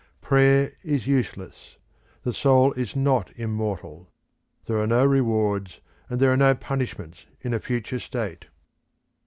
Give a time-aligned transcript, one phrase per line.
[0.21, 1.77] Prayer is useless.
[2.23, 4.09] The soul is not immortal.
[4.65, 8.45] There are no rewards and there are no punishments in a future state.